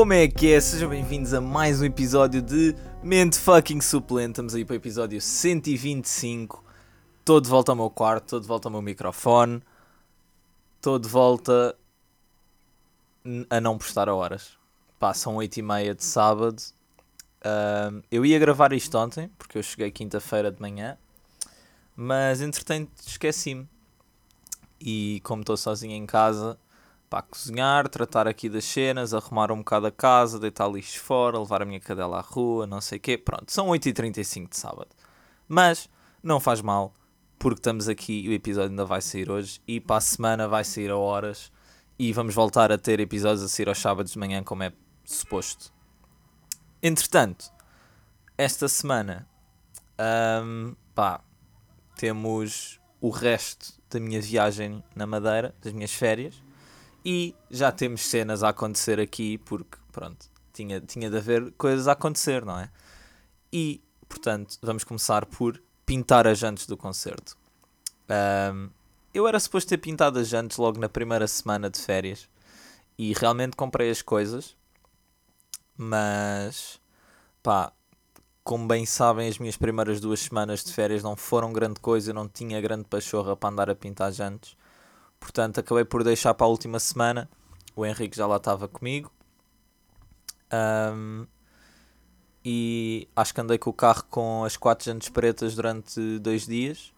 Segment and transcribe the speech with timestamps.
[0.00, 0.58] Como é que é?
[0.62, 4.30] Sejam bem-vindos a mais um episódio de Mente Fucking Suplente.
[4.30, 6.64] Estamos aí para o episódio 125.
[7.18, 9.62] Estou de volta ao meu quarto, estou de volta ao meu microfone,
[10.76, 11.76] estou de volta
[13.50, 14.56] a não postar a horas.
[14.98, 16.58] Passam 8 e meia de sábado.
[17.42, 20.96] Uh, eu ia gravar isto ontem, porque eu cheguei quinta-feira de manhã,
[21.94, 23.68] mas entretanto esqueci-me.
[24.80, 26.58] E como estou sozinho em casa,
[27.10, 31.60] para cozinhar, tratar aqui das cenas, arrumar um bocado a casa, deitar lixo fora, levar
[31.60, 33.18] a minha cadela à rua, não sei o quê.
[33.18, 34.90] Pronto, são 8h35 de sábado.
[35.48, 35.90] Mas
[36.22, 36.94] não faz mal,
[37.36, 40.92] porque estamos aqui o episódio ainda vai sair hoje e para a semana vai sair
[40.92, 41.50] a horas
[41.98, 44.72] e vamos voltar a ter episódios a sair aos sábados de manhã como é
[45.04, 45.72] suposto.
[46.80, 47.50] Entretanto,
[48.38, 49.28] esta semana
[50.44, 51.20] um, pá,
[51.96, 56.40] temos o resto da minha viagem na Madeira, das minhas férias
[57.04, 61.92] e já temos cenas a acontecer aqui, porque, pronto, tinha, tinha de haver coisas a
[61.92, 62.70] acontecer, não é?
[63.52, 67.36] E, portanto, vamos começar por pintar as jantes do concerto.
[68.52, 68.70] Um,
[69.12, 72.28] eu era suposto ter pintado as jantes logo na primeira semana de férias
[72.96, 74.56] e realmente comprei as coisas,
[75.76, 76.80] mas
[77.42, 77.72] pá,
[78.44, 82.14] como bem sabem, as minhas primeiras duas semanas de férias não foram grande coisa, eu
[82.14, 84.56] não tinha grande pachorra para andar a pintar jantes.
[85.20, 87.28] Portanto, acabei por deixar para a última semana.
[87.76, 89.12] O Henrique já lá estava comigo.
[90.52, 91.26] Um,
[92.44, 96.92] e acho que andei com o carro com as quatro jantes pretas durante dois dias.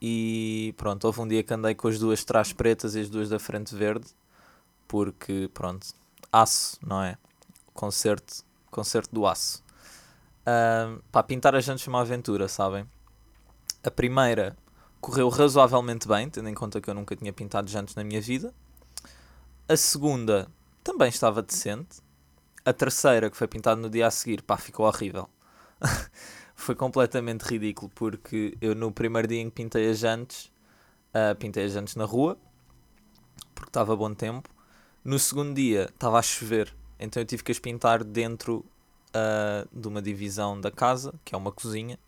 [0.00, 3.28] E pronto, houve um dia que andei com as duas trás pretas e as duas
[3.28, 4.06] da frente verde.
[4.86, 5.88] Porque, pronto,
[6.32, 7.16] aço, não é?
[7.72, 9.64] Concerto, concerto do aço.
[10.46, 12.86] Um, para pintar as jantes foi uma aventura, sabem?
[13.82, 14.56] A primeira
[15.00, 18.54] correu razoavelmente bem, tendo em conta que eu nunca tinha pintado jantes na minha vida.
[19.68, 20.48] A segunda
[20.84, 22.00] também estava decente.
[22.64, 25.28] A terceira, que foi pintada no dia a seguir, pá, ficou horrível.
[26.54, 30.52] foi completamente ridículo, porque eu no primeiro dia em que pintei as jantes,
[31.14, 32.36] uh, pintei as jantes na rua,
[33.54, 34.48] porque estava bom tempo.
[35.02, 38.64] No segundo dia estava a chover, então eu tive que as pintar dentro
[39.10, 41.98] uh, de uma divisão da casa, que é uma cozinha,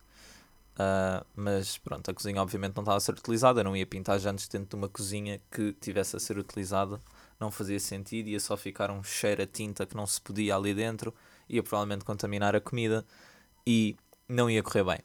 [0.73, 3.61] Uh, mas pronto, a cozinha obviamente não estava a ser utilizada.
[3.61, 7.01] Eu não ia pintar jantes dentro de uma cozinha que tivesse a ser utilizada.
[7.39, 10.73] Não fazia sentido, ia só ficar um cheiro a tinta que não se podia ali
[10.73, 11.13] dentro,
[11.49, 13.05] ia provavelmente contaminar a comida
[13.67, 13.97] e
[14.29, 14.99] não ia correr bem.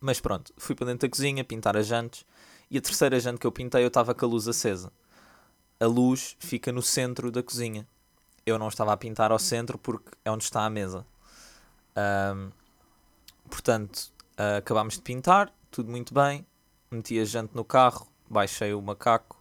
[0.00, 2.24] Mas pronto, fui para dentro da cozinha pintar as jantes
[2.70, 4.92] e a terceira jante que eu pintei eu estava com a luz acesa.
[5.78, 7.86] A luz fica no centro da cozinha.
[8.44, 11.06] Eu não estava a pintar ao centro porque é onde está a mesa.
[11.96, 12.50] Um,
[13.48, 16.46] portanto, Uh, acabámos de pintar, tudo muito bem.
[16.90, 19.38] Meti a jante no carro, baixei o macaco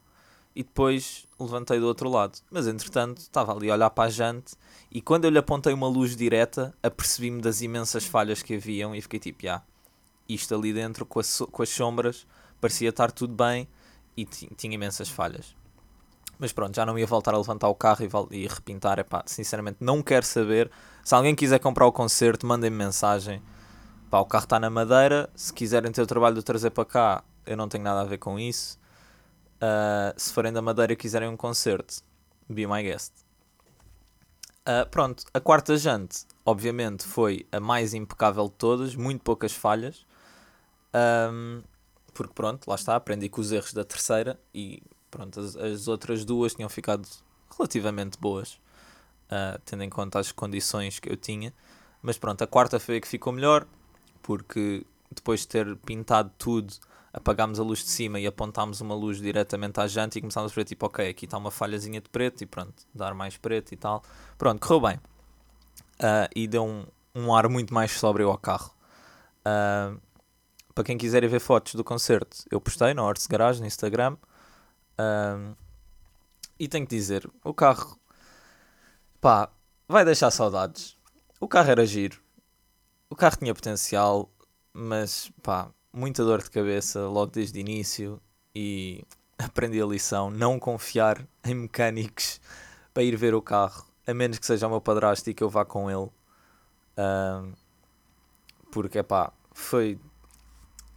[0.53, 2.37] e depois levantei do outro lado.
[2.51, 4.55] Mas entretanto estava ali a olhar para a jante
[4.91, 9.01] e quando eu lhe apontei uma luz direta, apercebi-me das imensas falhas que haviam e
[9.01, 9.63] fiquei tipo, ah,
[10.27, 12.27] isto ali dentro com, com as sombras
[12.59, 13.69] parecia estar tudo bem
[14.17, 15.55] e tinha imensas falhas.
[16.37, 18.99] Mas pronto, já não ia voltar a levantar o carro e, e repintar.
[18.99, 20.69] Epá, sinceramente, não quero saber.
[21.05, 23.41] Se alguém quiser comprar o concerto, mandem-me mensagem
[24.09, 25.29] Pá, o carro está na madeira.
[25.35, 28.17] Se quiserem ter o trabalho de trazer para cá, eu não tenho nada a ver
[28.17, 28.79] com isso.
[29.57, 32.01] Uh, se forem da madeira e quiserem um concerto,
[32.49, 33.13] be my guest.
[34.61, 40.05] Uh, pronto, a quarta jante, obviamente, foi a mais impecável de todas, muito poucas falhas.
[41.31, 41.61] Um,
[42.11, 44.81] porque pronto, lá está, aprendi com os erros da terceira e
[45.11, 47.07] pronto, as, as outras duas tinham ficado
[47.55, 48.53] relativamente boas,
[49.25, 51.53] uh, tendo em conta as condições que eu tinha.
[52.01, 53.67] Mas pronto, a quarta foi a que ficou melhor
[54.29, 56.71] porque depois de ter pintado tudo,
[57.11, 60.55] apagámos a luz de cima e apontámos uma luz diretamente à janta e começámos a
[60.55, 63.75] ver tipo, ok, aqui está uma falhazinha de preto e pronto, dar mais preto e
[63.75, 64.03] tal.
[64.37, 64.97] Pronto, correu bem.
[64.97, 66.85] Uh, e deu um,
[67.15, 68.71] um ar muito mais sóbrio ao carro.
[69.39, 69.99] Uh,
[70.75, 74.15] para quem quiser ver fotos do concerto, eu postei no Horse Garage no Instagram.
[74.93, 75.57] Uh,
[76.59, 77.99] e tenho que dizer, o carro,
[79.19, 79.49] pá,
[79.87, 80.95] vai deixar saudades.
[81.39, 82.21] O carro era giro
[83.09, 84.29] o carro tinha potencial,
[84.71, 88.21] mas pá, muita dor de cabeça logo desde o início
[88.53, 89.03] e
[89.37, 92.39] aprendi a lição, não confiar em mecânicos
[92.93, 95.49] para ir ver o carro, a menos que seja o meu padrasto e que eu
[95.49, 96.09] vá com ele.
[96.97, 97.53] Uh,
[98.71, 99.99] porque pá, foi.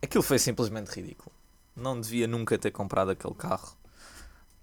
[0.03, 1.33] Aquilo foi simplesmente ridículo.
[1.77, 3.77] Não devia nunca ter comprado aquele carro.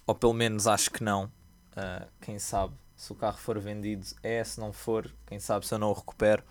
[0.05, 1.25] Ou pelo menos acho que não.
[1.25, 5.73] Uh, quem sabe se o carro for vendido é, se não for, quem sabe se
[5.73, 6.43] eu não o recupero.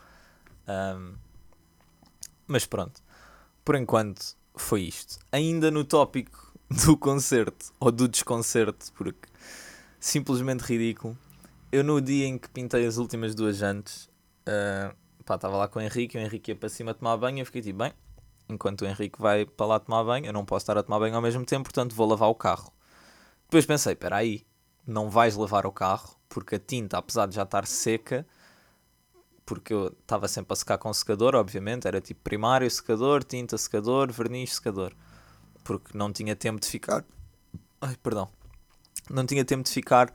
[0.68, 1.14] Um,
[2.46, 3.02] mas pronto,
[3.64, 5.18] por enquanto foi isto.
[5.32, 6.52] Ainda no tópico
[6.84, 9.28] do concerto ou do desconcerto, porque
[9.98, 11.16] simplesmente ridículo.
[11.72, 14.08] eu no dia em que pintei as últimas duas jantes,
[14.46, 14.94] uh,
[15.24, 17.62] pá, estava lá com o Henrique, o Henrique ia para cima tomar banho, eu fiquei
[17.62, 17.92] tipo, bem,
[18.48, 21.14] enquanto o Henrique vai para lá tomar banho, eu não posso estar a tomar banho
[21.14, 22.72] ao mesmo tempo, portanto vou lavar o carro.
[23.44, 24.46] Depois pensei, espera aí,
[24.86, 28.26] não vais lavar o carro, porque a tinta, apesar de já estar seca,
[29.48, 34.12] porque eu estava sempre a secar com secador, obviamente, era tipo primário, secador, tinta, secador,
[34.12, 34.92] verniz, secador,
[35.64, 37.02] porque não tinha tempo de ficar,
[37.80, 38.28] ai, perdão,
[39.08, 40.12] não tinha tempo de ficar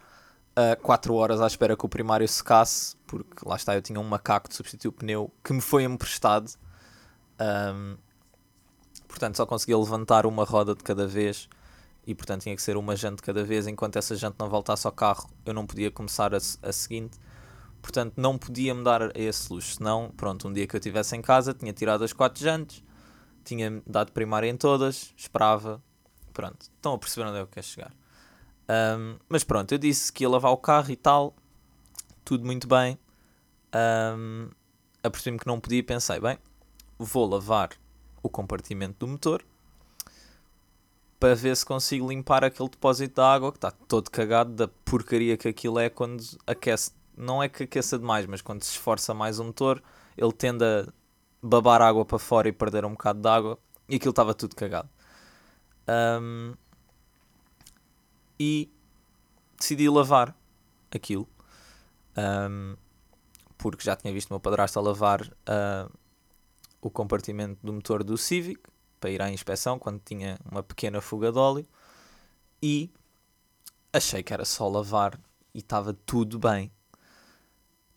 [0.84, 4.04] 4 uh, horas à espera que o primário secasse, porque lá está, eu tinha um
[4.04, 6.52] macaco de substituir o pneu que me foi emprestado.
[7.42, 7.98] Um,
[9.08, 11.50] portanto, só conseguia levantar uma roda de cada vez
[12.06, 13.66] e, portanto, tinha que ser uma jante cada vez.
[13.66, 17.18] Enquanto essa jante não voltasse ao carro, eu não podia começar a, a seguinte.
[17.84, 19.76] Portanto, não podia me dar esse luxo.
[19.76, 22.82] Senão, pronto, um dia que eu estivesse em casa, tinha tirado as quatro jantes,
[23.44, 25.84] tinha dado primário em todas, esperava.
[26.34, 27.94] Pronto, estão a perceber onde é que eu quero chegar.
[28.98, 31.36] Um, mas pronto, eu disse que ia lavar o carro e tal,
[32.24, 32.98] tudo muito bem.
[33.76, 34.50] Um,
[35.04, 36.38] Apercebi-me que não podia e pensei: bem,
[36.98, 37.72] vou lavar
[38.24, 39.44] o compartimento do motor
[41.20, 45.38] para ver se consigo limpar aquele depósito de água que está todo cagado da porcaria
[45.38, 46.92] que aquilo é quando aquece.
[47.16, 49.82] Não é que aqueça demais, mas quando se esforça mais o motor,
[50.18, 50.88] ele tende a
[51.42, 53.60] babar água para fora e perder um bocado de água.
[53.88, 54.90] E aquilo estava tudo cagado.
[55.88, 56.54] Um,
[58.40, 58.72] e
[59.58, 60.36] decidi lavar
[60.92, 61.28] aquilo.
[62.18, 62.76] Um,
[63.58, 65.92] porque já tinha visto o meu padrasto a lavar uh,
[66.82, 68.62] o compartimento do motor do Civic
[69.00, 71.68] para ir à inspeção quando tinha uma pequena fuga de óleo
[72.62, 72.90] e
[73.92, 75.20] achei que era só lavar
[75.54, 76.72] e estava tudo bem.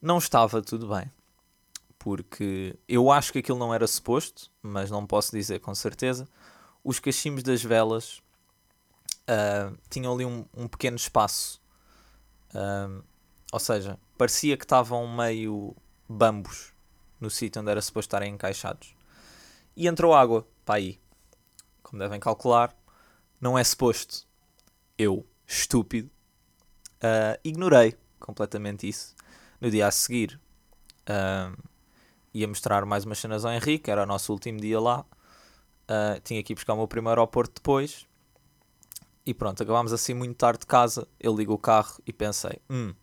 [0.06, 1.10] Não estava tudo bem,
[1.98, 6.28] porque eu acho que aquilo não era suposto, mas não posso dizer com certeza.
[6.84, 8.18] Os cachimbos das velas
[9.22, 11.60] uh, tinham ali um, um pequeno espaço.
[12.54, 13.02] Uh,
[13.50, 15.74] ou seja, parecia que estavam meio
[16.08, 16.72] bambos
[17.18, 18.94] no sítio onde era suposto estarem encaixados.
[19.74, 21.00] E entrou água para aí.
[21.82, 22.72] Como devem calcular,
[23.40, 24.24] não é suposto.
[24.96, 26.08] Eu, estúpido,
[26.98, 29.15] uh, ignorei completamente isso.
[29.66, 30.40] No dia a seguir,
[31.10, 31.60] uh,
[32.32, 35.00] ia mostrar mais umas cenas ao Henrique, era o nosso último dia lá.
[35.00, 38.06] Uh, tinha que ir buscar o meu primeiro aeroporto depois.
[39.26, 41.08] E pronto, acabámos assim muito tarde de casa.
[41.18, 42.94] Eu ligo o carro e pensei: hum,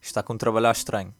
[0.00, 1.14] está com um trabalhar estranho.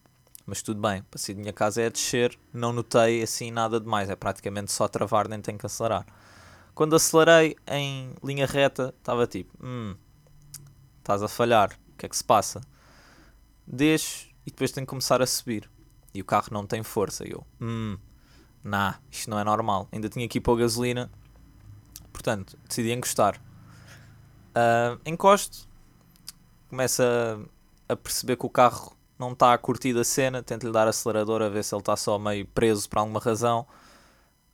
[0.44, 4.10] Mas tudo bem, passei de minha casa é a descer, não notei assim nada demais,
[4.10, 6.04] é praticamente só travar, nem tenho que acelerar.
[6.74, 9.94] Quando acelerei em linha reta, estava tipo: hum,
[10.98, 12.60] estás a falhar, o que é que se passa?
[13.64, 15.70] Deixo e depois tenho que começar a subir.
[16.12, 17.26] E o carro não tem força.
[17.26, 17.98] E eu: hum,
[18.62, 19.88] nah, isto não é normal.
[19.92, 21.10] Ainda tinha que ir a gasolina,
[22.12, 23.40] portanto, decidi encostar.
[24.56, 25.68] Uh, encosto,
[26.68, 30.86] começo a, a, perceber que o carro não está a curtir a cena, tento-lhe dar
[30.86, 33.66] acelerador a ver se ele está só meio preso por alguma razão.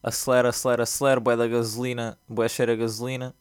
[0.02, 3.34] Acelera, acelera, acelera, bué da gasolina, bué cheira a gasolina.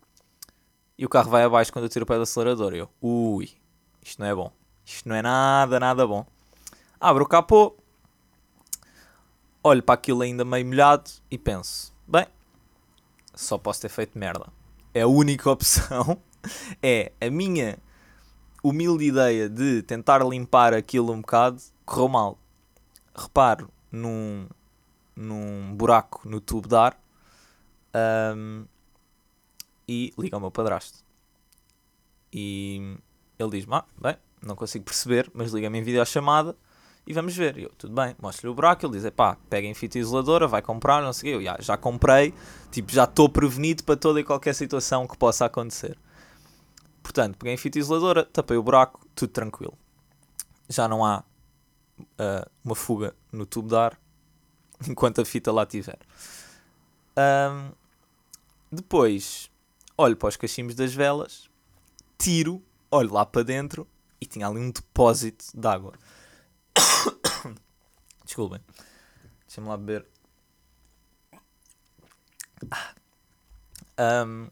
[0.98, 2.74] E o carro vai abaixo quando eu tiro o pé do acelerador.
[2.74, 3.50] E eu, ui,
[4.04, 4.52] isto não é bom.
[4.86, 6.25] Isto não é nada, nada bom.
[7.01, 7.78] Abro o capô,
[9.63, 12.28] olho para aquilo ainda meio molhado e penso: bem,
[13.33, 14.47] só posso ter feito merda.
[14.94, 16.21] É a única opção
[16.83, 17.80] é a minha
[18.62, 22.38] humilde ideia de tentar limpar aquilo um bocado correu mal.
[23.16, 24.50] Reparo num,
[25.16, 27.02] num buraco no tubo de ar
[28.35, 28.66] um,
[29.88, 31.00] e liga ao meu padrasto.
[32.33, 32.97] E
[33.40, 36.57] ele diz-me: ah, bem, não consigo perceber, mas liga-me em videochamada
[37.09, 37.57] e vamos ver.
[37.57, 38.85] Eu, tudo bem, mostro-lhe o buraco.
[38.85, 41.37] Ele diz: pá, pega em fita isoladora, vai comprar, não sei o.
[41.37, 42.35] Eu já, já comprei,
[42.71, 45.97] tipo, já estou prevenido para toda e qualquer situação que possa acontecer.
[47.01, 49.73] Portanto, peguei em fita isoladora, tapei o buraco, tudo tranquilo.
[50.69, 51.23] Já não há
[51.99, 53.99] uh, uma fuga no tubo de ar
[54.87, 55.97] enquanto a fita lá estiver.
[57.18, 57.71] Um,
[58.71, 59.49] depois,
[59.97, 61.49] olho para os cachimbos das velas,
[62.19, 62.61] tiro,
[62.92, 63.87] olho lá para dentro
[64.21, 65.94] e tinha ali um depósito de água.
[68.26, 68.62] Desculpem.
[69.48, 70.06] Deixa-me lá beber.
[73.98, 74.50] Um,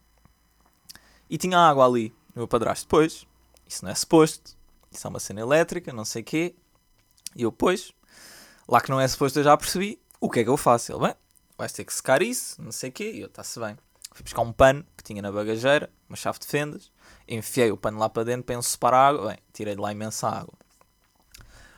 [1.30, 3.26] e tinha água ali o meu padrasto, pois,
[3.68, 4.56] isso não é suposto,
[4.92, 6.56] isso é uma cena elétrica, não sei o quê.
[7.36, 7.92] E eu, pois,
[8.68, 10.92] lá que não é suposto eu já percebi, o que é que eu faço?
[10.92, 11.16] Ele, bem,
[11.58, 13.12] vais ter que secar isso, não sei o quê.
[13.12, 13.78] E eu, está-se bem.
[14.12, 16.92] Fui buscar um pano que tinha na bagageira, uma chave de fendas,
[17.28, 18.46] enfiei o pano lá para dentro,
[18.80, 20.54] para a água, bem, tirei de lá imensa água.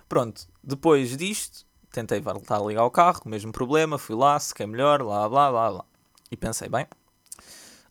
[0.10, 4.66] Pronto, depois disto, tentei voltar a ligar o carro, o mesmo problema, fui lá, sequei
[4.66, 5.86] melhor, blá blá blá blá.
[6.32, 6.88] E pensei, bem,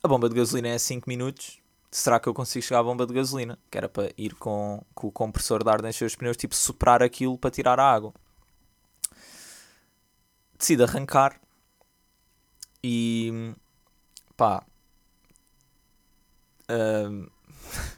[0.02, 1.60] a bomba de gasolina é 5 minutos,
[1.92, 3.56] será que eu consigo chegar à bomba de gasolina?
[3.70, 7.04] Que era para ir com, com o compressor de ar encher os pneus, tipo soprar
[7.04, 8.12] aquilo para tirar a água.
[10.58, 11.40] Decido arrancar
[12.82, 13.54] e
[14.36, 14.64] pá.
[16.68, 17.30] Uh,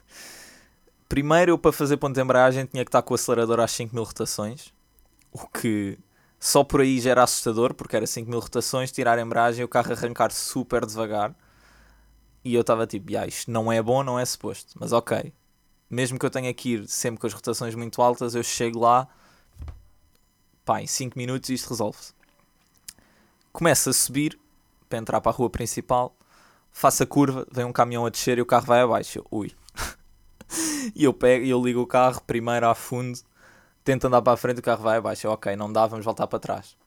[1.11, 4.01] primeiro eu para fazer ponto de embreagem tinha que estar com o acelerador às 5000
[4.01, 4.73] rotações,
[5.29, 5.99] o que
[6.39, 9.67] só por aí já era assustador, porque era 5000 rotações, tirar a embreagem e o
[9.67, 11.35] carro arrancar super devagar.
[12.45, 14.73] E eu estava tipo, ah, isto não é bom, não é suposto.
[14.79, 15.33] Mas ok,
[15.89, 19.05] mesmo que eu tenha que ir sempre com as rotações muito altas, eu chego lá,
[20.63, 22.13] pá, em 5 minutos isto resolve-se.
[23.51, 24.39] Começo a subir
[24.87, 26.15] para entrar para a rua principal,
[26.71, 29.25] faço a curva, vem um caminhão a descer e o carro vai abaixo.
[29.29, 29.51] Ui.
[30.95, 33.19] e eu pego eu ligo o carro primeiro a fundo,
[33.83, 35.29] tento andar para a frente o carro vai abaixo.
[35.29, 36.77] Ok, não dá, vamos voltar para trás.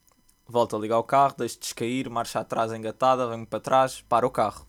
[0.46, 4.30] Volto a ligar o carro, deixo descair, marcha atrás engatada, venho para trás, para o
[4.30, 4.66] carro.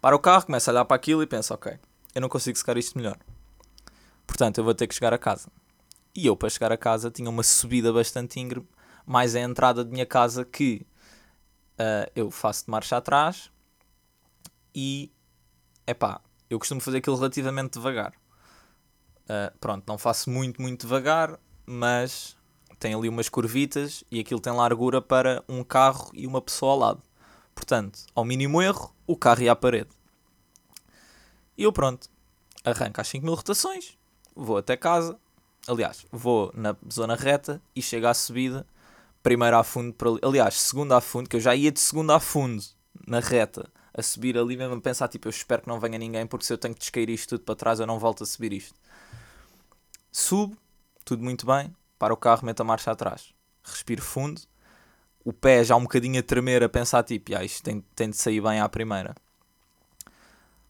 [0.00, 1.78] Para o carro, começo a olhar para aquilo e penso, ok,
[2.14, 3.16] eu não consigo secar isto melhor.
[4.26, 5.48] Portanto, eu vou ter que chegar a casa.
[6.14, 8.68] E eu, para chegar a casa, tinha uma subida bastante íngreme,
[9.06, 10.86] mais a entrada de minha casa que
[11.78, 13.50] uh, eu faço de marcha atrás
[14.74, 15.10] e,
[15.86, 18.12] é pá, eu costumo fazer aquilo relativamente devagar.
[19.24, 22.36] Uh, pronto, não faço muito, muito devagar, mas
[22.78, 26.78] tem ali umas curvitas e aquilo tem largura para um carro e uma pessoa ao
[26.78, 27.02] lado.
[27.54, 29.90] Portanto, ao mínimo erro, o carro ia à parede.
[31.56, 32.08] E eu pronto,
[32.64, 33.96] arranco às 5 mil rotações,
[34.34, 35.18] vou até casa,
[35.66, 38.66] aliás, vou na zona reta e chego à subida,
[39.22, 42.12] primeiro a fundo, para ali, aliás, segundo a fundo, que eu já ia de segundo
[42.12, 42.62] a fundo,
[43.06, 46.26] na reta, a subir ali mesmo a pensar, tipo, eu espero que não venha ninguém,
[46.26, 48.52] porque se eu tenho que descair isto tudo para trás, eu não volto a subir
[48.52, 48.74] isto.
[50.10, 50.56] Subo,
[51.04, 53.32] tudo muito bem, para o carro, meto a marcha atrás,
[53.62, 54.40] respiro fundo,
[55.24, 58.16] o pé já um bocadinho a tremer, a pensar tipo, ah, isto tem, tem de
[58.16, 59.14] sair bem à primeira.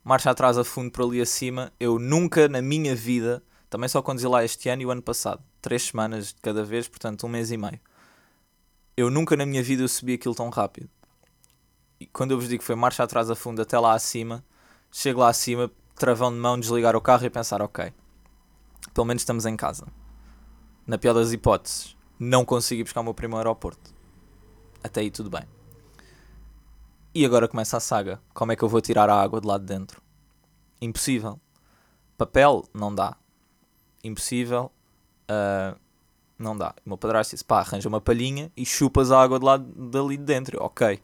[0.05, 1.73] Marcha atrás a fundo por ali acima.
[1.81, 5.43] Eu nunca na minha vida, também só conduzi lá este ano e o ano passado,
[5.61, 7.81] três semanas de cada vez, portanto um mês e meio.
[8.97, 10.89] Eu nunca na minha vida eu subi aquilo tão rápido.
[12.13, 14.45] Quando eu vos digo que foi marcha atrás a fundo até lá acima,
[14.91, 17.93] chego lá acima, travão de mão, desligar o carro e pensar, ok,
[18.93, 19.87] pelo menos estamos em casa.
[20.87, 23.95] Na pior das hipóteses, não consigo ir buscar o meu primeiro aeroporto
[24.85, 25.45] até aí tudo bem.
[27.15, 28.21] E agora começa a saga.
[28.35, 30.03] Como é que eu vou tirar a água de lá de dentro?
[30.81, 31.41] Impossível.
[32.19, 33.17] Papel, não dá.
[34.03, 34.71] Impossível.
[35.23, 35.79] Uh,
[36.39, 36.75] não dá.
[36.85, 40.19] O meu padrasto disse: pá, arranja uma palhinha e chupas a água de lá dali
[40.19, 40.63] de dentro.
[40.63, 41.01] Ok.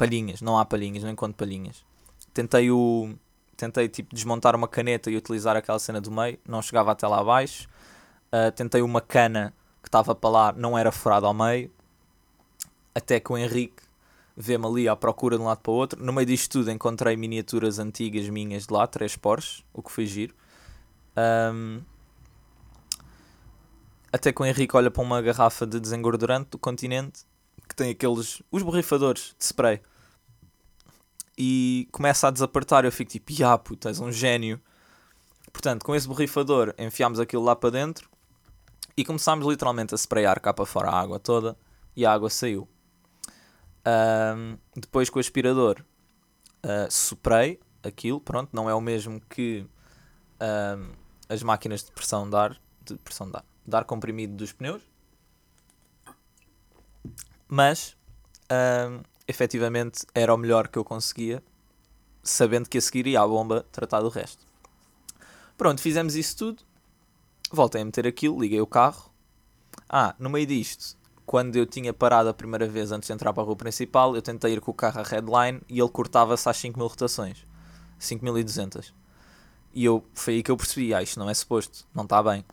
[0.00, 1.84] Palhinhas, não há palhinhas, não encontro palhinhas.
[2.32, 3.14] Tentei o.
[3.54, 7.20] Tentei tipo desmontar uma caneta e utilizar aquela cena do meio, não chegava até lá
[7.20, 7.68] abaixo.
[8.32, 9.52] Uh, tentei uma cana
[9.82, 11.70] que estava para lá, não era furada ao meio,
[12.94, 13.82] até que o Henrique
[14.34, 16.02] vê-me ali à procura de um lado para o outro.
[16.02, 20.06] No meio disto tudo encontrei miniaturas antigas minhas de lá, três Porsche, o que foi
[20.06, 20.34] giro.
[21.52, 21.82] Um,
[24.10, 27.26] até que o Henrique olha para uma garrafa de desengordurante do continente
[27.68, 28.42] que tem aqueles.
[28.50, 29.82] os borrifadores de spray.
[31.42, 32.84] E começa a desapertar.
[32.84, 34.60] Eu fico tipo, ah, puta, és um gênio.
[35.50, 38.10] Portanto, com esse borrifador enfiámos aquilo lá para dentro
[38.94, 41.56] e começámos literalmente a sprayar cá para fora a água toda
[41.96, 42.68] e a água saiu.
[43.86, 45.82] Um, depois com o aspirador
[46.62, 49.66] uh, soprei aquilo, pronto, não é o mesmo que
[50.40, 50.92] um,
[51.26, 54.82] as máquinas de pressão de ar, de pressão de ar, de ar comprimido dos pneus,
[57.48, 57.96] mas
[58.52, 61.42] um, efetivamente era o melhor que eu conseguia,
[62.22, 64.44] sabendo que a seguir ia à bomba tratar do resto.
[65.56, 66.62] Pronto, fizemos isso tudo,
[67.50, 69.10] voltei a meter aquilo, liguei o carro.
[69.88, 73.42] Ah, no meio disto, quando eu tinha parado a primeira vez antes de entrar para
[73.42, 76.56] a rua principal, eu tentei ir com o carro a headline e ele cortava-se às
[76.56, 77.44] 5000 rotações.
[77.98, 78.92] 5200.
[79.72, 82.44] E eu, foi aí que eu percebi, ah, isto não é suposto, não está bem.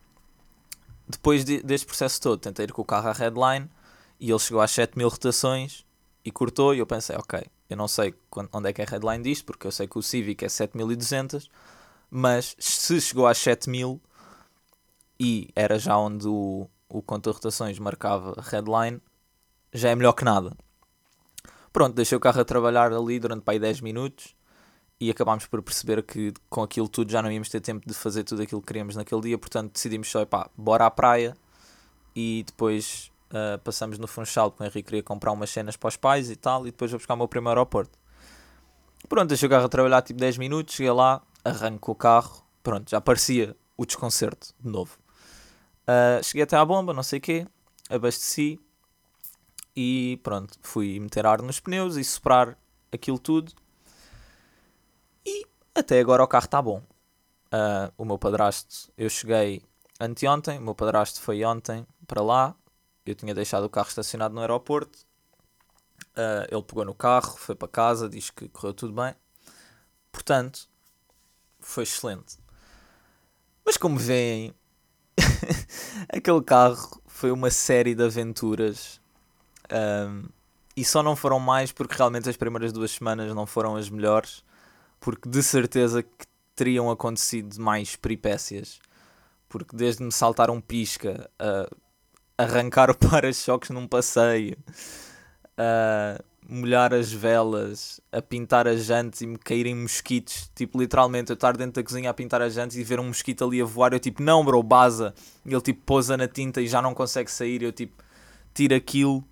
[1.07, 3.69] Depois de, deste processo todo, tentei ir com o carro a headline
[4.19, 5.87] e ele chegou às 7000 rotações
[6.27, 8.13] e cortou e eu pensei, ok, eu não sei
[8.51, 11.50] onde é que é a headline disto, porque eu sei que o Civic é 7200,
[12.12, 14.01] mas se chegou às 7000
[15.17, 19.01] e era já onde o, o conta rotações marcava headline,
[19.72, 20.51] já é melhor que nada.
[21.72, 24.36] Pronto, deixei o carro a trabalhar ali durante para aí 10 minutos
[25.00, 28.25] e acabámos por perceber que com aquilo tudo já não íamos ter tempo de fazer
[28.25, 31.38] tudo aquilo que queríamos naquele dia, portanto decidimos só, pá, bora à praia
[32.13, 35.96] e depois uh, passamos no Funchal, porque o Henrique queria comprar umas cenas para os
[35.96, 37.98] pais e tal, e depois vou buscar o meu primeiro aeroporto.
[39.07, 42.89] Pronto, deixei o carro a trabalhar tipo 10 minutos, cheguei lá, arranco o carro, pronto,
[42.89, 44.98] já parecia o desconcerto de novo.
[45.84, 47.48] Uh, cheguei até à bomba, não sei o quê,
[47.89, 48.60] abasteci
[49.75, 52.57] e pronto, fui meter ar nos pneus e soprar
[52.91, 53.53] aquilo tudo.
[55.25, 56.81] E até agora o carro está bom.
[57.48, 59.62] Uh, o meu padrasto, eu cheguei
[60.00, 62.55] anteontem, o meu padrasto foi ontem para lá.
[63.12, 65.00] Eu tinha deixado o carro estacionado no aeroporto.
[66.18, 69.14] Uh, ele pegou no carro, foi para casa, diz que correu tudo bem.
[70.12, 70.68] Portanto,
[71.60, 72.38] foi excelente.
[73.64, 74.54] Mas como veem,
[76.10, 79.00] aquele carro foi uma série de aventuras.
[79.72, 80.28] Um,
[80.76, 84.44] e só não foram mais porque realmente as primeiras duas semanas não foram as melhores.
[85.00, 88.80] Porque de certeza que teriam acontecido mais peripécias.
[89.48, 91.70] Porque desde me saltar um pisca, a
[92.38, 94.58] arrancar o para-choques num passeio,
[95.58, 100.50] a molhar as velas, a pintar as jantes e me caírem mosquitos.
[100.56, 103.44] Tipo, literalmente, eu estar dentro da cozinha a pintar as jantes e ver um mosquito
[103.44, 103.94] ali a voar.
[103.94, 105.13] Eu tipo, não, bro, baza.
[105.46, 107.63] E ele tipo, pousa na tinta e já não consegue sair.
[107.63, 108.01] Eu tipo,
[108.53, 109.24] tiro aquilo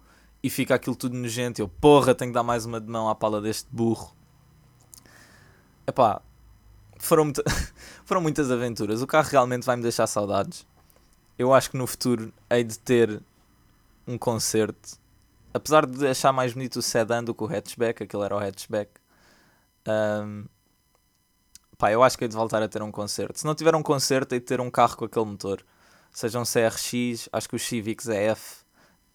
[0.44, 1.62] e fica aquilo tudo nojento.
[1.62, 4.14] Eu, porra, tenho que dar mais uma de mão à pala deste burro.
[5.88, 6.22] Epá,
[6.98, 7.44] foram, muita...
[8.04, 9.02] foram muitas aventuras.
[9.02, 10.66] O carro realmente vai me deixar saudades.
[11.38, 13.22] Eu acho que no futuro hei de ter
[14.08, 14.98] um concerto.
[15.54, 18.92] Apesar de achar mais bonito o sedan do que o hatchback, aquele era o hatchback.
[19.88, 20.46] Um,
[21.78, 23.40] pá, eu acho que hei de voltar a ter um concerto.
[23.40, 25.66] Se não tiver um concerto, hei de ter um carro com aquele motor.
[26.12, 28.64] Seja um CRX, acho que os Civics EF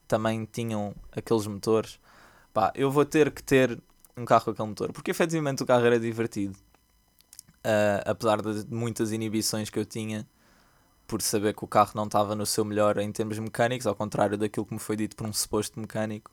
[0.06, 1.98] também tinham aqueles motores.
[2.52, 3.80] Pá, eu vou ter que ter
[4.16, 6.56] um carro com aquele motor, porque efetivamente o carro era divertido.
[7.64, 10.26] Uh, apesar de muitas inibições que eu tinha
[11.10, 14.38] por saber que o carro não estava no seu melhor em termos mecânicos, ao contrário
[14.38, 16.30] daquilo que me foi dito por um suposto mecânico.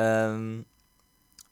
[0.00, 0.64] Um,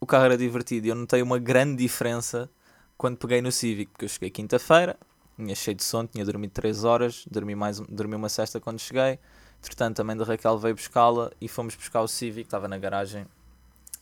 [0.00, 2.48] o carro era divertido e eu notei uma grande diferença
[2.96, 4.98] quando peguei no Civic, porque eu cheguei quinta-feira,
[5.36, 9.18] tinha cheio de sono, tinha dormido 3 horas, dormi, mais, dormi uma cesta quando cheguei.
[9.58, 13.26] Entretanto, também da Raquel veio buscá-la e fomos buscar o Civic, estava na garagem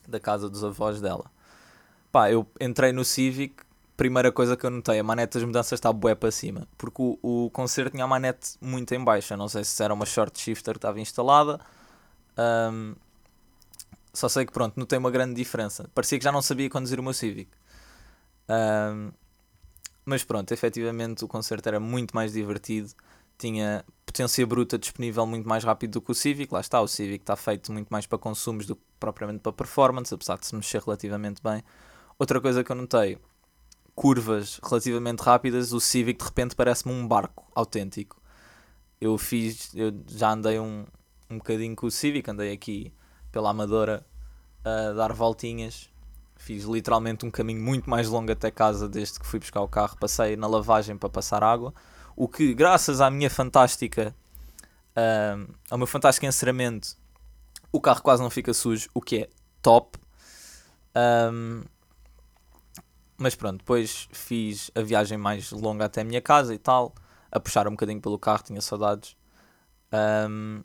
[0.07, 1.29] da casa dos avós dela.
[2.09, 3.55] Pá, eu entrei no Civic,
[3.99, 6.65] primeira coisa que eu notei, a manete das mudanças está bué para cima.
[6.77, 9.35] Porque o, o concerto tinha a manete muito em baixa.
[9.35, 11.59] Não sei se era uma short shifter que estava instalada.
[12.71, 12.95] Um,
[14.13, 15.89] só sei que pronto, notei uma grande diferença.
[15.93, 17.51] Parecia que já não sabia conduzir o meu Civic.
[18.47, 19.11] Um,
[20.05, 22.89] mas pronto, efetivamente o concerto era muito mais divertido.
[23.37, 26.53] Tinha potência bruta disponível muito mais rápido do que o Civic.
[26.53, 30.13] Lá está, o Civic está feito muito mais para consumos do que propriamente para performance,
[30.13, 31.61] apesar de se mexer relativamente bem.
[32.17, 33.17] Outra coisa que eu notei
[33.99, 38.15] curvas relativamente rápidas, o Civic de repente parece-me um barco autêntico.
[39.01, 40.85] Eu fiz, eu já andei um,
[41.29, 42.93] um bocadinho com o Civic, andei aqui
[43.29, 44.05] pela Amadora
[44.63, 45.89] a dar voltinhas.
[46.37, 49.97] Fiz literalmente um caminho muito mais longo até casa desde que fui buscar o carro.
[49.99, 51.73] Passei na lavagem para passar água.
[52.15, 54.15] O que, graças à minha fantástica,
[54.95, 56.95] uh, ao meu fantástico encerramento,
[57.69, 59.29] o carro quase não fica sujo, o que é
[59.61, 59.99] top.
[60.95, 61.63] Um,
[63.19, 66.95] mas pronto, depois fiz a viagem mais longa até a minha casa e tal,
[67.29, 69.15] a puxar um bocadinho pelo carro, tinha saudades.
[69.91, 70.63] Um,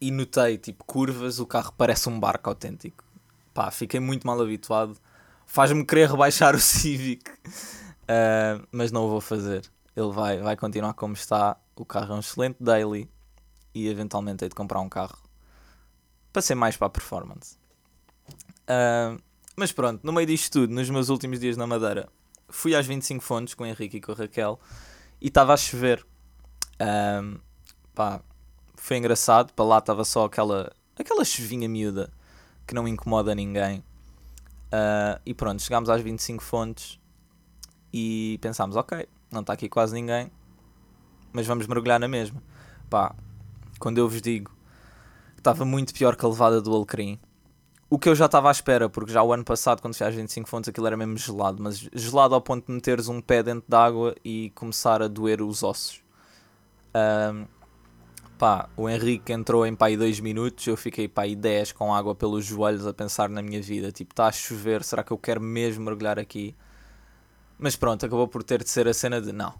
[0.00, 3.04] e notei, tipo, curvas, o carro parece um barco autêntico.
[3.54, 4.98] Pá, fiquei muito mal habituado.
[5.46, 9.62] Faz-me querer rebaixar o Civic, uh, mas não o vou fazer.
[9.94, 11.56] Ele vai, vai continuar como está.
[11.76, 13.08] O carro é um excelente daily
[13.72, 15.18] e eventualmente hei de comprar um carro
[16.32, 17.56] para ser mais para a performance.
[18.62, 19.22] Uh,
[19.56, 22.08] mas pronto, no meio disto tudo, nos meus últimos dias na Madeira,
[22.48, 24.58] fui às 25 fontes com o Henrique e com a Raquel
[25.20, 26.04] e estava a chover.
[26.80, 27.38] Um,
[27.94, 28.20] pá,
[28.76, 32.10] foi engraçado, para lá estava só aquela, aquela chuvinha miúda
[32.66, 33.78] que não incomoda ninguém.
[34.68, 36.98] Uh, e pronto, chegámos às 25 fontes
[37.92, 40.32] e pensámos, ok, não está aqui quase ninguém,
[41.32, 42.42] mas vamos mergulhar na mesma.
[42.88, 43.14] Pá,
[43.78, 44.50] quando eu vos digo
[45.36, 47.18] estava muito pior que a levada do Alecrim,
[47.92, 50.48] o que eu já estava à espera, porque já o ano passado, quando às 25
[50.48, 54.14] fontes, aquilo era mesmo gelado, mas gelado ao ponto de meteres um pé dentro d'água
[54.24, 56.02] e começar a doer os ossos.
[56.94, 57.44] Um,
[58.38, 62.46] pá, o Henrique entrou em pai 2 minutos, eu fiquei pai 10 com água pelos
[62.46, 63.92] joelhos a pensar na minha vida.
[63.92, 66.56] Tipo, está a chover, será que eu quero mesmo mergulhar aqui?
[67.58, 69.52] Mas pronto, acabou por ter de ser a cena de não,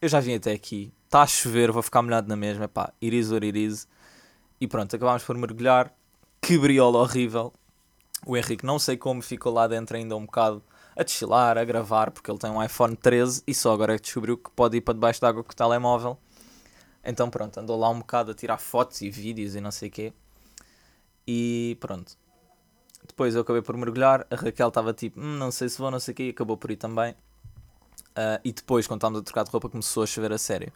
[0.00, 3.32] eu já vim até aqui, está a chover, vou ficar molhado na mesma, pá, iris
[3.32, 3.88] or iris.
[4.60, 5.92] E pronto, acabámos por mergulhar.
[6.40, 7.52] Que briola horrível
[8.26, 10.62] o Henrique não sei como ficou lá dentro ainda um bocado
[10.96, 14.02] a desfilar, a gravar, porque ele tem um iPhone 13 e só agora é que
[14.02, 16.18] descobriu que pode ir para debaixo d'água com o telemóvel.
[17.04, 19.92] Então pronto, andou lá um bocado a tirar fotos e vídeos e não sei o
[19.92, 20.12] quê.
[21.26, 22.18] E pronto.
[23.06, 25.98] Depois eu acabei por mergulhar, a Raquel estava tipo, hum, não sei se vou, não
[25.98, 27.12] sei o quê, e acabou por ir também.
[28.10, 30.72] Uh, e depois, quando estávamos a trocar de roupa, começou a chover a sério.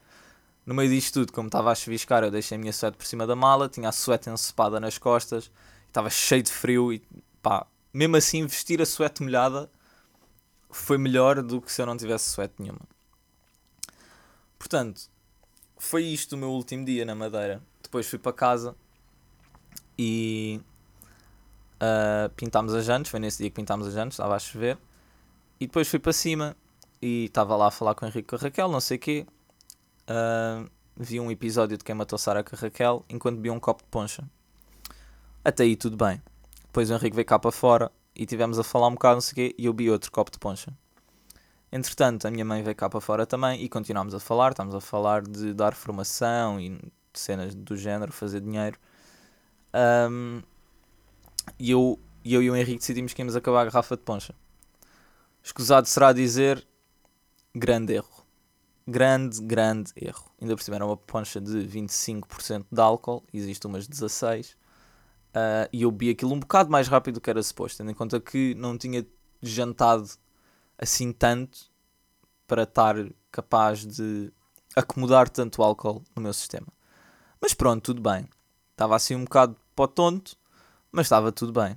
[0.65, 3.27] No meio disto tudo, como estava a chuviscar, eu deixei a minha suéte por cima
[3.27, 5.51] da mala, tinha a suéte encepada nas costas,
[5.87, 7.03] estava cheio de frio e
[7.45, 9.71] pá, mesmo assim vestir a suéte molhada
[10.71, 12.81] foi melhor do que se eu não tivesse suéte nenhuma.
[14.59, 15.03] Portanto,
[15.77, 17.63] foi isto o meu último dia na Madeira.
[17.83, 18.75] Depois fui para casa
[19.99, 20.59] e
[21.75, 23.11] uh, pintámos as jantes.
[23.11, 24.79] Foi nesse dia que pintámos as jantes, estava a chover.
[25.61, 26.57] E depois fui para cima
[27.01, 29.27] e estava lá a falar com o Henrique com a Raquel, não sei o quê.
[30.09, 33.83] Uh, vi um episódio de Quem Matou Sara com a Raquel enquanto bebia um copo
[33.83, 34.25] de poncha.
[35.45, 36.23] Até aí tudo bem.
[36.75, 39.31] Depois o Henrique veio cá para fora e tivemos a falar um bocado, não sei
[39.31, 40.77] o quê, e eu vi outro copo de poncha.
[41.71, 44.51] Entretanto, a minha mãe veio cá para fora também e continuámos a falar.
[44.51, 46.77] Estamos a falar de dar formação e
[47.13, 48.77] cenas do género, fazer dinheiro.
[50.11, 50.43] Um,
[51.61, 54.35] e eu, eu e o Henrique decidimos que íamos acabar a garrafa de poncha.
[55.45, 56.67] Escusado será dizer
[57.55, 58.27] grande erro.
[58.85, 60.29] Grande, grande erro.
[60.43, 64.57] Ainda por cima era uma poncha de 25% de álcool, existe umas 16%.
[65.35, 67.95] Uh, e eu bebi aquilo um bocado mais rápido do que era suposto, tendo em
[67.95, 69.05] conta que não tinha
[69.43, 70.09] jantado
[70.79, 71.73] assim tanto
[72.47, 72.95] para estar
[73.33, 74.33] capaz de
[74.77, 76.69] acomodar tanto álcool no meu sistema.
[77.41, 78.29] Mas pronto, tudo bem.
[78.71, 80.37] Estava assim um bocado para tonto,
[80.93, 81.77] mas estava tudo bem.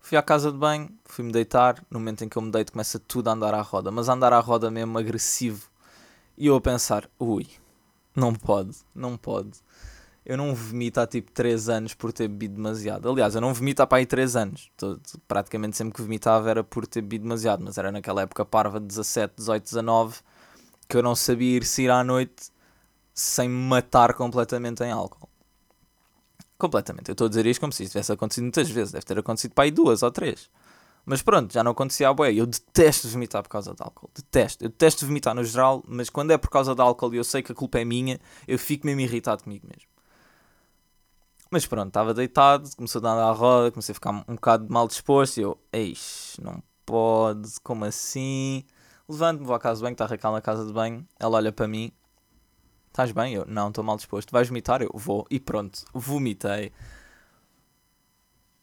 [0.00, 1.84] Fui à casa de banho, fui-me deitar.
[1.88, 4.14] No momento em que eu me deito, começa tudo a andar à roda, mas a
[4.14, 5.70] andar à roda mesmo agressivo.
[6.36, 7.46] E eu a pensar: ui,
[8.14, 9.60] não pode, não pode
[10.28, 13.08] eu não vomito há tipo 3 anos por ter bebido demasiado.
[13.08, 14.70] Aliás, eu não vomito há para aí 3 anos.
[15.26, 18.86] Praticamente sempre que vomitava era por ter bebido demasiado, mas era naquela época parva de
[18.86, 20.18] 17, 18, 19
[20.86, 22.50] que eu não sabia ir sair à noite
[23.14, 25.28] sem me matar completamente em álcool.
[26.58, 27.08] Completamente.
[27.08, 28.92] Eu estou a dizer isto como se isso tivesse acontecido muitas vezes.
[28.92, 30.50] Deve ter acontecido para aí duas ou três.
[31.06, 32.34] Mas pronto, já não acontecia a boé.
[32.34, 34.10] Eu detesto vomitar por causa de álcool.
[34.14, 34.62] Detesto.
[34.62, 37.42] Eu detesto vomitar no geral, mas quando é por causa de álcool e eu sei
[37.42, 39.87] que a culpa é minha, eu fico mesmo irritado comigo mesmo.
[41.50, 44.86] Mas pronto, estava deitado, começou a andar à roda, comecei a ficar um bocado mal
[44.86, 48.64] disposto e eu, eis, não pode, como assim?
[49.08, 51.50] Levanto-me, vou à casa de banho, está a Raquel na casa de banho, ela olha
[51.50, 51.90] para mim,
[52.88, 53.32] estás bem?
[53.32, 54.82] Eu, não, estou mal disposto, vais vomitar?
[54.82, 56.70] Eu, vou, e pronto, vomitei.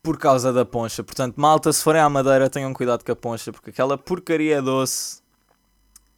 [0.03, 3.51] Por causa da poncha, portanto, malta, se forem à madeira, tenham cuidado com a poncha,
[3.51, 5.23] porque aquela porcaria é doce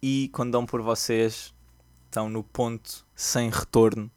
[0.02, 1.54] e quando dão por vocês,
[2.04, 4.10] estão no ponto sem retorno,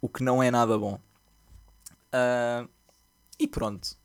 [0.00, 1.00] o que não é nada bom.
[2.12, 2.68] Uh,
[3.38, 3.96] e pronto.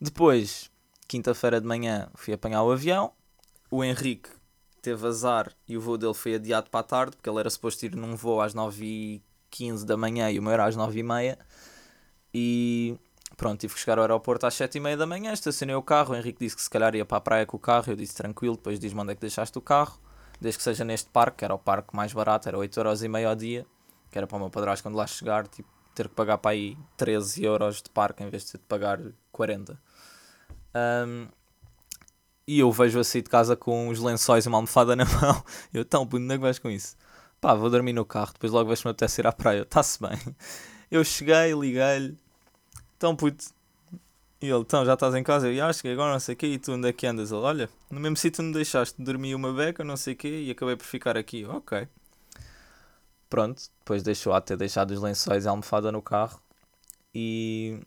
[0.00, 0.70] Depois,
[1.06, 3.12] quinta-feira de manhã, fui apanhar o avião.
[3.70, 4.30] O Henrique
[4.80, 7.84] teve azar e o voo dele foi adiado para a tarde, porque ele era suposto
[7.84, 11.38] ir num voo às 9h15 da manhã e o meu era às 9h30.
[12.32, 12.96] E
[13.36, 16.14] pronto, tive que chegar ao aeroporto às 7h30 da manhã, estacionei o carro.
[16.14, 17.92] O Henrique disse que se calhar ia para a praia com o carro.
[17.92, 20.00] Eu disse tranquilo, depois diz-me onde é que deixaste o carro.
[20.40, 23.66] Desde que seja neste parque, que era o parque mais barato, era 8,5€ ao dia,
[24.10, 25.68] que era para o meu padrasto quando lá chegar, tipo,
[26.00, 28.98] ter que pagar para aí 13 euros de parque em vez de pagar
[29.30, 29.78] 40.
[30.74, 31.28] Um,
[32.46, 35.44] e eu vejo a sair de casa com os lençóis e uma almofada na mão.
[35.72, 36.96] Eu, tão onde é que vais com isso?
[37.38, 39.62] Pá, vou dormir no carro, depois logo vejo-me até ir à praia.
[39.62, 40.18] Está-se bem.
[40.90, 42.16] Eu cheguei, liguei-lhe.
[42.98, 43.44] Tão puto.
[44.42, 45.50] E ele, então, já estás em casa?
[45.52, 46.46] Eu, acho que agora não sei o quê.
[46.46, 47.30] E tu, onde é que andas?
[47.30, 49.00] Ele, olha, no mesmo sítio me deixaste.
[49.00, 51.44] Dormi uma beca, não sei o quê, e acabei por ficar aqui.
[51.44, 51.86] Ok.
[53.30, 56.40] Pronto, depois deixou a ter deixado os lençóis e a almofada no carro
[57.14, 57.80] e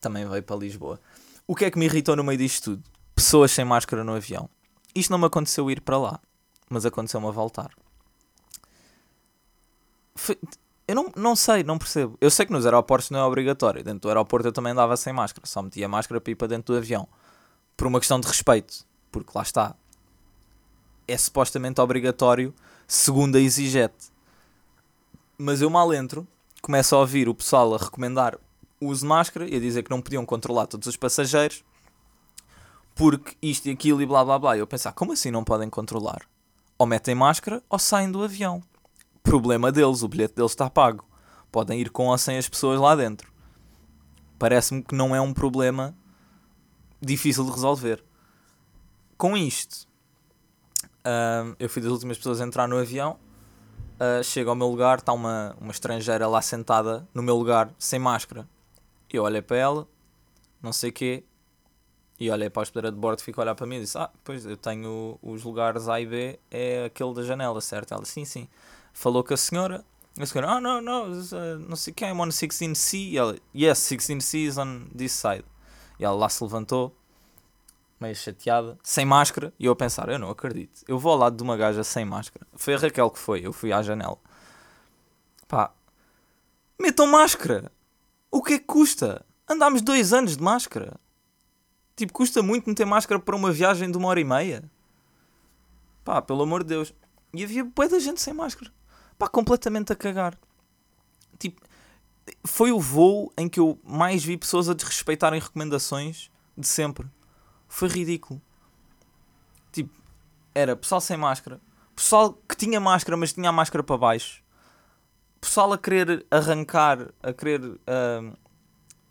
[0.00, 0.98] também veio para Lisboa.
[1.46, 2.82] O que é que me irritou no meio disto tudo?
[3.14, 4.48] Pessoas sem máscara no avião.
[4.94, 6.18] Isto não me aconteceu ir para lá,
[6.70, 7.70] mas aconteceu-me a voltar.
[10.14, 10.38] Foi...
[10.88, 12.16] Eu não, não sei, não percebo.
[12.18, 13.84] Eu sei que nos aeroportos não é obrigatório.
[13.84, 15.46] Dentro do aeroporto eu também andava sem máscara.
[15.46, 17.06] Só metia máscara para dentro do avião.
[17.76, 18.86] Por uma questão de respeito.
[19.10, 19.74] Porque lá está.
[21.06, 22.54] É supostamente obrigatório
[22.86, 23.92] segundo a EasyJet
[25.38, 26.26] mas eu mal entro,
[26.62, 28.38] começo a ouvir o pessoal a recomendar
[28.80, 31.64] o uso de máscara e a dizer que não podiam controlar todos os passageiros
[32.96, 34.56] porque isto e aquilo e blá blá blá.
[34.56, 36.22] E eu pensar, como assim não podem controlar?
[36.78, 38.62] Ou metem máscara ou saem do avião.
[39.22, 41.04] Problema deles, o bilhete deles está pago.
[41.52, 43.30] Podem ir com ou sem as pessoas lá dentro.
[44.38, 45.94] Parece-me que não é um problema
[47.00, 48.02] difícil de resolver.
[49.18, 49.86] Com isto,
[51.04, 53.18] uh, eu fui das últimas pessoas a entrar no avião
[54.00, 57.98] uh, chego ao meu lugar, está uma, uma estrangeira lá sentada no meu lugar, sem
[57.98, 58.48] máscara.
[59.12, 59.88] Eu olhei para ela,
[60.62, 61.24] não sei o quê,
[62.18, 64.10] e olhei para a hospedeira de bordo, fico a olhar para mim e disse: Ah,
[64.24, 67.92] pois eu tenho os lugares A e B, é aquele da janela, certo?
[67.92, 68.48] Ela, sim, sim.
[68.92, 69.84] Falou com a senhora,
[70.18, 73.10] a senhora, oh, no, no, uh, não sei o que, I'm on 16C.
[73.10, 75.44] E ela, yes, 16C is on this side.
[75.98, 76.94] E ela lá se levantou,
[78.00, 80.82] meio chateada, sem máscara, e eu a pensar, eu não acredito.
[80.86, 82.46] Eu vou ao lado de uma gaja sem máscara.
[82.54, 84.18] Foi a Raquel que foi, eu fui à janela.
[85.48, 85.72] Pá,
[86.80, 87.70] metam máscara!
[88.30, 89.24] O que é que custa?
[89.48, 90.98] Andámos dois anos de máscara.
[91.94, 94.70] Tipo, custa muito meter máscara para uma viagem de uma hora e meia.
[96.04, 96.92] Pá, pelo amor de Deus.
[97.32, 98.70] E havia bué da gente sem máscara.
[99.18, 100.38] Pá, completamente a cagar.
[101.38, 101.62] Tipo,
[102.44, 107.08] foi o voo em que eu mais vi pessoas a desrespeitarem recomendações de sempre.
[107.68, 108.40] Foi ridículo.
[109.72, 109.94] Tipo,
[110.54, 111.60] era pessoal sem máscara,
[111.94, 114.42] pessoal que tinha máscara, mas tinha a máscara para baixo,
[115.40, 118.36] pessoal a querer arrancar, a querer uh,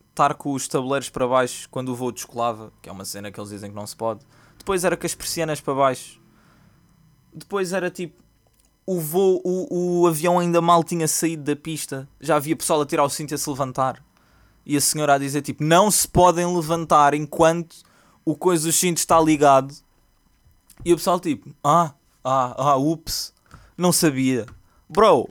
[0.10, 3.39] estar com os tabuleiros para baixo quando o voo descolava, que é uma cena que
[3.39, 4.26] eles dizem que não se pode.
[4.58, 6.22] Depois era com as persianas para baixo.
[7.34, 8.24] Depois era tipo
[8.86, 12.86] o voo, o, o avião ainda mal tinha saído da pista, já havia pessoal a
[12.86, 14.04] tirar o cinto e a se levantar.
[14.65, 17.78] E a senhora a dizer tipo, não se podem levantar enquanto
[18.26, 19.74] o coisa do cinto está ligado.
[20.84, 23.34] E o pessoal tipo, ah, ah, ah, ups,
[23.78, 24.46] não sabia.
[24.90, 25.30] Bro,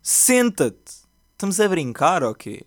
[0.00, 1.00] senta-te.
[1.32, 2.64] Estamos a brincar ou quê?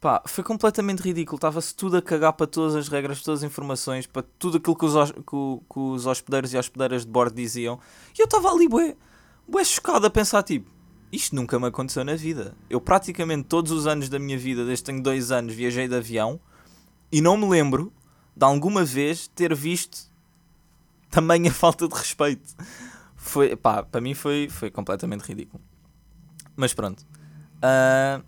[0.00, 1.36] Pá, foi completamente ridículo.
[1.36, 4.84] Estava-se tudo a cagar para todas as regras, todas as informações, para tudo aquilo que
[4.84, 5.22] os, que,
[5.72, 7.78] que os hospedeiros e hospedeiras de bordo diziam.
[8.16, 8.96] E eu estava ali, bué,
[9.46, 10.70] bué chocado a pensar, tipo,
[11.10, 12.54] isto nunca me aconteceu na vida.
[12.68, 15.94] Eu praticamente todos os anos da minha vida, desde que tenho dois anos, viajei de
[15.94, 16.40] avião
[17.10, 17.92] e não me lembro
[18.38, 20.08] de alguma vez ter visto
[21.10, 22.54] também a falta de respeito.
[23.16, 25.60] Foi, pá, para mim foi, foi completamente ridículo.
[26.54, 27.04] Mas pronto.
[27.56, 28.22] Uh,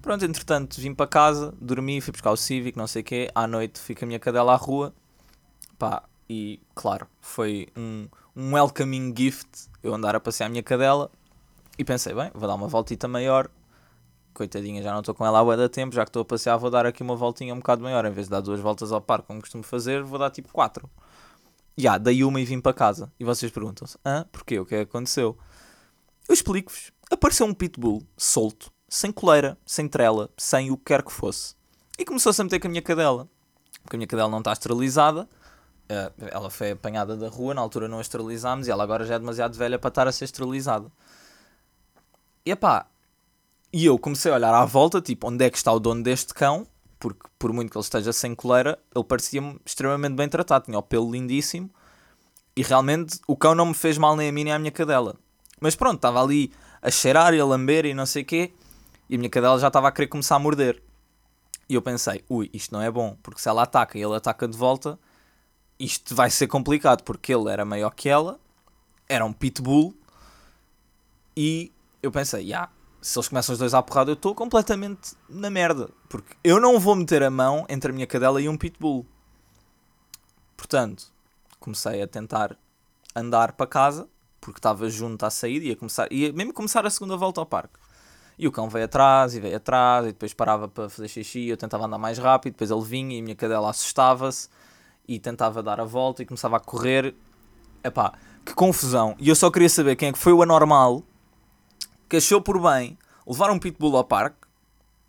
[0.00, 3.30] pronto, entretanto, vim para casa, dormi, fui buscar o Civic, não sei o quê.
[3.34, 4.94] À noite fica a minha cadela à rua.
[5.78, 11.10] Pá, e claro, foi um, um welcoming gift eu andar a passear a minha cadela
[11.76, 13.50] e pensei, bem, vou dar uma voltita maior.
[14.34, 16.68] Coitadinha, já não estou com ela há da tempo, já que estou a passear, vou
[16.68, 18.04] dar aqui uma voltinha um bocado maior.
[18.04, 20.90] Em vez de dar duas voltas ao parque, como costumo fazer, vou dar tipo quatro.
[21.76, 23.12] Já, yeah, dei uma e vim para casa.
[23.18, 24.58] E vocês perguntam-se, ah, porquê?
[24.58, 25.38] O que é que aconteceu?
[26.28, 26.92] Eu explico-vos.
[27.10, 31.54] Apareceu um pitbull solto, sem coleira, sem trela, sem o que quer que fosse.
[31.98, 33.28] E começou-se a meter com a minha cadela.
[33.82, 35.28] Porque a minha cadela não está esterilizada.
[35.88, 39.14] Eh, ela foi apanhada da rua, na altura não a esterilizámos e ela agora já
[39.14, 40.90] é demasiado velha para estar a ser esterilizada.
[42.44, 42.86] E epá,
[43.74, 46.32] e eu comecei a olhar à volta, tipo, onde é que está o dono deste
[46.32, 46.64] cão?
[46.96, 50.82] Porque por muito que ele esteja sem coleira, ele parecia-me extremamente bem tratado, tinha o
[50.82, 51.68] pelo lindíssimo.
[52.54, 55.16] E realmente o cão não me fez mal nem a mim nem à minha cadela.
[55.60, 58.52] Mas pronto, estava ali a cheirar e a lamber e não sei o quê.
[59.10, 60.80] E a minha cadela já estava a querer começar a morder.
[61.68, 64.46] E eu pensei, ui, isto não é bom, porque se ela ataca e ele ataca
[64.46, 64.96] de volta,
[65.80, 68.38] isto vai ser complicado, porque ele era maior que ela,
[69.08, 69.92] era um pitbull,
[71.36, 72.72] e eu pensei, já, yeah,
[73.04, 75.90] se eles começam os dois à porrada, eu estou completamente na merda.
[76.08, 79.04] Porque eu não vou meter a mão entre a minha cadela e um pitbull.
[80.56, 81.12] Portanto,
[81.60, 82.56] comecei a tentar
[83.14, 84.08] andar para casa,
[84.40, 87.78] porque estava junto à saída, ia, começar, ia mesmo começar a segunda volta ao parque.
[88.38, 91.58] E o cão veio atrás e veio atrás, e depois parava para fazer xixi, eu
[91.58, 94.48] tentava andar mais rápido, depois ele vinha e a minha cadela assustava-se
[95.06, 97.14] e tentava dar a volta e começava a correr.
[97.84, 98.14] Epá,
[98.46, 99.14] que confusão.
[99.18, 101.02] E eu só queria saber quem é que foi o anormal
[102.14, 102.96] que achou por bem
[103.26, 104.46] levar um pitbull ao parque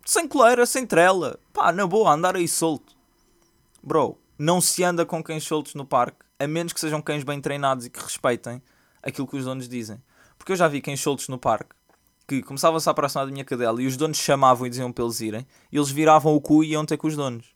[0.04, 1.38] sem coleira, sem trela.
[1.52, 2.96] Pá, na boa, andar aí solto.
[3.80, 7.40] Bro, não se anda com cães soltos no parque, a menos que sejam cães bem
[7.40, 8.60] treinados e que respeitem
[9.00, 10.02] aquilo que os donos dizem.
[10.36, 11.76] Porque eu já vi cães soltos no parque
[12.26, 15.20] que começavam-se a aproximar da minha cadela e os donos chamavam e diziam para eles
[15.20, 17.54] irem, e eles viravam o cu e iam ter com os donos.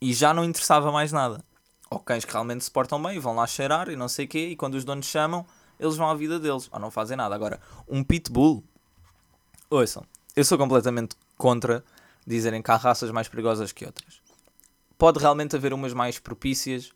[0.00, 1.44] E já não interessava mais nada.
[1.90, 4.50] Ou cães que realmente se portam bem, vão lá cheirar e não sei o quê,
[4.50, 5.44] e quando os donos chamam,
[5.78, 7.34] eles vão à vida deles, ou não fazem nada.
[7.34, 8.64] Agora, um pitbull,
[9.70, 11.84] ouçam, eu sou completamente contra
[12.26, 14.20] dizerem que há raças mais perigosas que outras.
[14.96, 16.92] Pode realmente haver umas mais propícias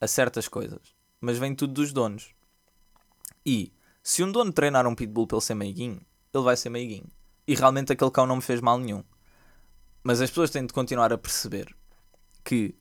[0.00, 0.80] a certas coisas,
[1.20, 2.34] mas vem tudo dos donos.
[3.44, 6.00] E se um dono treinar um pitbull para ele ser meiguinho,
[6.32, 7.10] ele vai ser meiguinho.
[7.46, 9.04] E realmente aquele cão não me fez mal nenhum.
[10.02, 11.74] Mas as pessoas têm de continuar a perceber
[12.44, 12.74] que,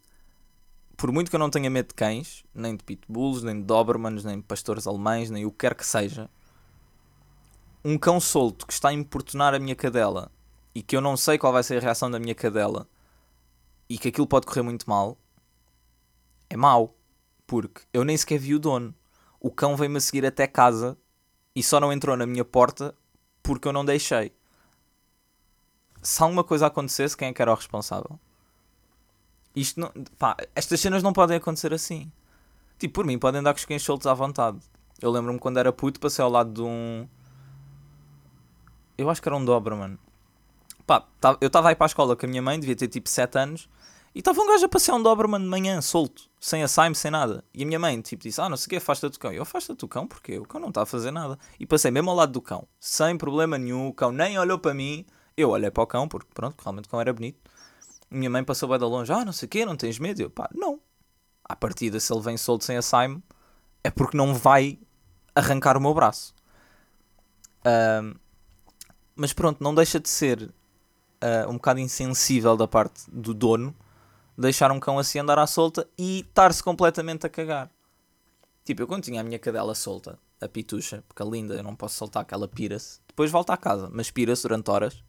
[1.02, 4.24] por muito que eu não tenha medo de cães, nem de pitbulls, nem de dobermans,
[4.24, 6.30] nem de pastores alemães, nem o que quer que seja,
[7.84, 10.32] um cão solto que está a importunar a minha cadela
[10.76, 12.88] e que eu não sei qual vai ser a reação da minha cadela
[13.90, 15.18] e que aquilo pode correr muito mal,
[16.48, 16.96] é mau.
[17.48, 18.94] Porque eu nem sequer vi o dono.
[19.40, 20.96] O cão veio-me a seguir até casa
[21.56, 22.96] e só não entrou na minha porta
[23.42, 24.32] porque eu não deixei.
[26.00, 28.20] Se alguma coisa acontecesse, quem é que era o responsável?
[29.56, 29.92] Isto não.
[30.18, 32.12] Pá, estas cenas não podem acontecer assim.
[32.80, 34.60] Tipo, por mim, podem andar com os cães soltos à vontade.
[35.02, 37.08] Eu lembro-me quando era puto, passei ao lado de um.
[38.98, 39.98] Eu acho que era um Doberman.
[40.86, 43.10] Pá, tá, eu estava aí para a escola com a minha mãe, devia ter tipo
[43.10, 43.70] 7 anos.
[44.14, 47.44] E estava um gajo a passear um Doberman de manhã, solto, sem assaime, sem nada.
[47.54, 49.32] E a minha mãe, tipo, disse: Ah, não sei o que, afasta-te do cão.
[49.32, 51.40] Eu afasta-te do cão, porque o cão não está a fazer nada.
[51.60, 53.88] E passei mesmo ao lado do cão, sem problema nenhum.
[53.88, 55.06] O cão nem olhou para mim.
[55.38, 57.40] Eu olhei para o cão, porque pronto, realmente o cão era bonito.
[58.12, 60.22] Minha mãe passou bem de longe: Ah, não sei o que, não tens medo?
[60.22, 60.80] Eu, pá, não.
[61.44, 63.24] À partida, se ele vem solto sem assaime,
[63.84, 64.78] é porque não vai
[65.34, 66.36] arrancar o meu braço.
[67.62, 68.20] Uh,
[69.16, 73.76] mas pronto, não deixa de ser uh, um bocado insensível da parte do dono
[74.38, 77.70] deixar um cão assim andar à solta e estar-se completamente a cagar.
[78.64, 81.76] Tipo, eu quando tinha a minha cadela solta, a pitucha, porque a linda eu não
[81.76, 85.04] posso soltar que ela pira-se, depois volta à casa, mas pira-se durante horas.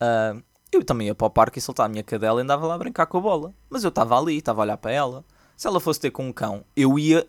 [0.00, 2.74] Uh, eu também ia para o parque e soltar a minha cadela e andava lá
[2.74, 3.54] a brincar com a bola.
[3.68, 5.24] Mas eu estava ali, estava a olhar para ela.
[5.56, 7.26] Se ela fosse ter com um cão, eu ia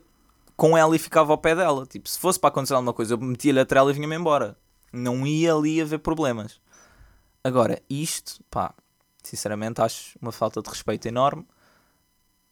[0.56, 1.86] com ela e ficava ao pé dela.
[1.86, 4.58] Tipo, se fosse para acontecer alguma coisa, eu metia-lhe a trela e vinha-me embora.
[4.94, 6.62] Não ia ali a ver problemas.
[7.44, 8.74] Agora, isto, pá,
[9.22, 11.46] sinceramente acho uma falta de respeito enorme.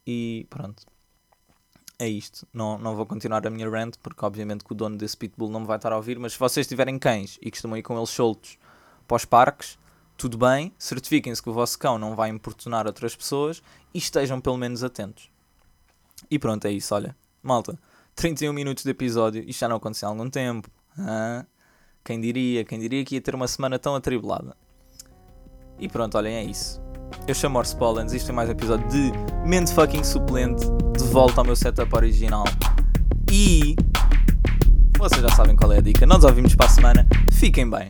[0.06, 0.84] E pronto.
[1.98, 2.46] É isto.
[2.52, 5.62] Não, não vou continuar a minha rant, porque obviamente que o dono desse pitbull não
[5.62, 6.20] me vai estar a ouvir.
[6.20, 8.58] Mas se vocês tiverem cães e costumam ir com eles soltos
[9.08, 9.78] para os parques,
[10.22, 10.72] tudo bem.
[10.78, 15.32] Certifiquem-se que o vosso cão não vai importunar outras pessoas e estejam pelo menos atentos.
[16.30, 16.94] E pronto, é isso.
[16.94, 17.76] Olha, malta,
[18.14, 19.44] 31 minutos de episódio.
[19.48, 20.70] Isto já não aconteceu há algum tempo.
[20.96, 21.44] Ah,
[22.04, 22.64] quem diria?
[22.64, 24.56] Quem diria que ia ter uma semana tão atribulada?
[25.80, 26.80] E pronto, olhem, é isso.
[27.28, 29.12] Eu chamo Orse Pollens, isto é mais um episódio de
[29.44, 30.64] Mente Fucking Suplente,
[30.96, 32.46] de volta ao meu setup original.
[33.32, 33.76] E
[35.00, 36.06] vocês já sabem qual é a dica.
[36.06, 37.08] Nós ouvimos para a semana.
[37.32, 37.80] Fiquem bem.